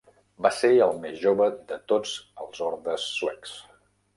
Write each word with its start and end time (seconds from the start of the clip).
Va 0.45 0.51
ser 0.59 0.69
el 0.85 0.93
més 1.03 1.19
jove 1.25 1.47
de 1.73 1.79
tots 1.93 2.17
els 2.47 2.65
ordes 2.71 3.07
suecs. 3.19 3.57